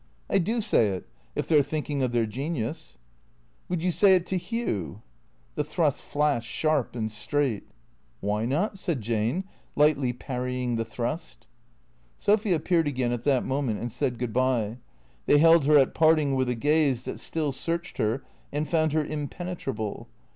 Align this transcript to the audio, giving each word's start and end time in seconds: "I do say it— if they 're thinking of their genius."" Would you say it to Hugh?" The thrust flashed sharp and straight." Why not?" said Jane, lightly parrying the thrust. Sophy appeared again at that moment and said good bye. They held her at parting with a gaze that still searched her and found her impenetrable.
"I 0.35 0.39
do 0.39 0.61
say 0.61 0.87
it— 0.87 1.07
if 1.35 1.47
they 1.47 1.59
're 1.59 1.61
thinking 1.61 2.01
of 2.01 2.11
their 2.11 2.25
genius."" 2.25 2.97
Would 3.69 3.83
you 3.83 3.91
say 3.91 4.15
it 4.15 4.25
to 4.25 4.35
Hugh?" 4.35 5.03
The 5.53 5.63
thrust 5.63 6.01
flashed 6.01 6.49
sharp 6.49 6.95
and 6.95 7.11
straight." 7.11 7.67
Why 8.19 8.47
not?" 8.47 8.79
said 8.79 9.01
Jane, 9.01 9.43
lightly 9.75 10.11
parrying 10.11 10.75
the 10.75 10.85
thrust. 10.85 11.45
Sophy 12.17 12.51
appeared 12.51 12.87
again 12.87 13.11
at 13.11 13.25
that 13.25 13.45
moment 13.45 13.79
and 13.79 13.91
said 13.91 14.17
good 14.17 14.33
bye. 14.33 14.79
They 15.27 15.37
held 15.37 15.65
her 15.65 15.77
at 15.77 15.93
parting 15.93 16.33
with 16.33 16.49
a 16.49 16.55
gaze 16.55 17.05
that 17.05 17.19
still 17.19 17.51
searched 17.51 17.97
her 17.99 18.23
and 18.51 18.67
found 18.67 18.93
her 18.93 19.05
impenetrable. 19.05 20.09